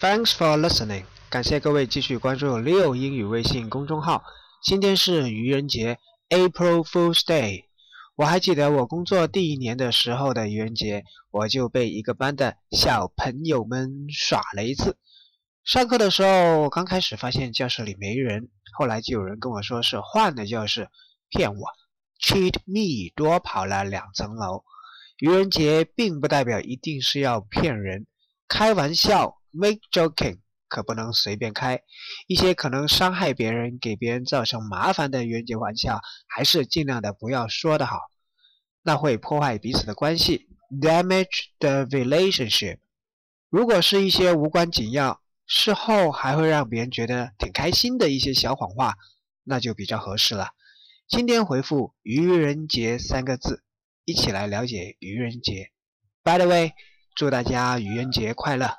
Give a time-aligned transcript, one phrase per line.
[0.00, 4.22] Thanks for listening，感谢各位继续关注 Leo 英语微信公众号。
[4.62, 7.64] 今天是愚人节，April Fool's Day。
[8.14, 14.96] 我还记得我工作第一年的时候的愚人节，我就被一个班的小朋友们耍了一次。
[15.64, 20.88] 上课的时候，刚开始发现教室里没人，后来就有人跟我说是换了教室，
[21.28, 21.66] 骗我
[22.22, 24.62] ，cheat me，多跑了两层楼。
[25.18, 28.06] 愚人节并不代表一定是要骗人，
[28.46, 29.37] 开玩笑。
[29.50, 31.80] Make joking 可不能随便开，
[32.26, 37.98] 一些可能伤害别人、给别人造成麻烦的愚人节玩笑，还是尽量的不要说的好，
[38.82, 40.46] 那会破坏彼此的关系
[40.80, 42.78] ，damage the relationship。
[43.48, 48.94] 如果是一些无关紧要、事后还会让别人觉得挺开心的一些小谎话，
[49.44, 50.50] 那就比较合适了。
[51.08, 53.64] 今天回复“愚人节”三个字，
[54.04, 55.70] 一起来了解愚人节。
[56.22, 56.72] By the way，
[57.14, 58.76] 祝大家愚人节快乐！